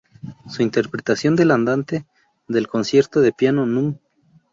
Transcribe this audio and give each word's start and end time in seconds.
Su 0.49 0.63
interpretación 0.63 1.35
del 1.35 1.51
Andante 1.51 2.05
del 2.47 2.67
Concierto 2.67 3.21
de 3.21 3.33
Piano 3.33 3.67
Núm. 3.67 3.99